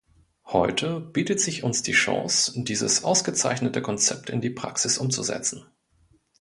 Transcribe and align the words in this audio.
Heute 0.47 0.99
bietet 0.99 1.39
sich 1.41 1.63
uns 1.63 1.83
die 1.83 1.91
Chance, 1.91 2.53
dieses 2.63 3.03
ausgezeichnete 3.03 3.83
Konzept 3.83 4.31
in 4.31 4.41
die 4.41 4.49
Praxis 4.49 4.97
umzusetzen. 4.97 5.67